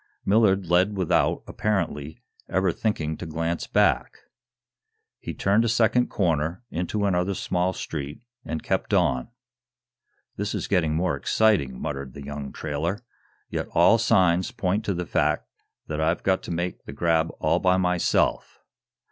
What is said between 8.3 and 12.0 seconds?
and kept on. "This is getting more exciting,"